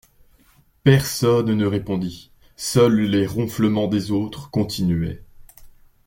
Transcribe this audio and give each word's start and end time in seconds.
Personne 0.83 1.53
ne 1.53 1.67
répondit, 1.67 2.31
seuls 2.55 3.01
les 3.01 3.27
ronflements 3.27 3.87
des 3.87 4.09
autres 4.09 4.49
continuaient. 4.49 5.21